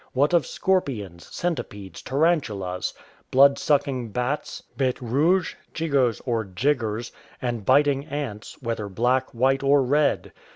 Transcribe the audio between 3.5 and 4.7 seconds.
sucking bats,